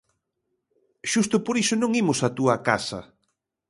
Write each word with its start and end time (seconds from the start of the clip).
Xusto 1.11 1.35
por 1.45 1.55
iso 1.63 1.75
non 1.81 1.91
imos 2.01 2.19
á 2.27 2.29
túa 2.37 2.55
casa. 2.67 2.99